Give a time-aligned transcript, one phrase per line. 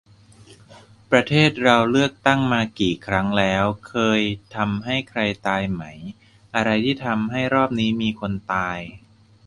[1.11, 4.21] ประเทศเราเลือกตั้งมากี่ครั้งแล้ว เคย
[4.55, 5.83] ทำให้ใครตายไหม?
[6.55, 8.79] อะไรที่ทำให้รอบนี้มีคนตาย?